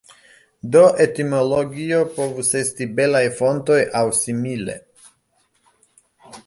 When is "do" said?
0.75-0.79